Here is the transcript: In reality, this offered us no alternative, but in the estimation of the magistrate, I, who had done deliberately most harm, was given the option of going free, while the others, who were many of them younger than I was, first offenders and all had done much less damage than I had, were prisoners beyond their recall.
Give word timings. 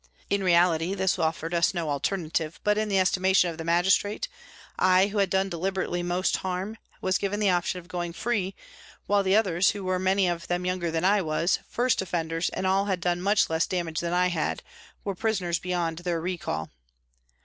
In 0.31 0.43
reality, 0.43 0.95
this 0.95 1.19
offered 1.19 1.53
us 1.53 1.75
no 1.75 1.91
alternative, 1.91 2.59
but 2.63 2.75
in 2.75 2.89
the 2.89 2.97
estimation 2.97 3.51
of 3.51 3.59
the 3.59 3.63
magistrate, 3.63 4.27
I, 4.79 5.05
who 5.09 5.19
had 5.19 5.29
done 5.29 5.47
deliberately 5.47 6.01
most 6.01 6.37
harm, 6.37 6.77
was 7.01 7.19
given 7.19 7.39
the 7.39 7.51
option 7.51 7.77
of 7.77 7.87
going 7.87 8.11
free, 8.13 8.55
while 9.05 9.21
the 9.21 9.35
others, 9.35 9.69
who 9.69 9.83
were 9.83 9.99
many 9.99 10.27
of 10.27 10.47
them 10.47 10.65
younger 10.65 10.89
than 10.89 11.05
I 11.05 11.21
was, 11.21 11.59
first 11.69 12.01
offenders 12.01 12.49
and 12.49 12.65
all 12.65 12.85
had 12.85 12.99
done 12.99 13.21
much 13.21 13.47
less 13.47 13.67
damage 13.67 13.99
than 13.99 14.11
I 14.11 14.29
had, 14.29 14.63
were 15.03 15.13
prisoners 15.13 15.59
beyond 15.59 15.99
their 15.99 16.19
recall. 16.19 16.71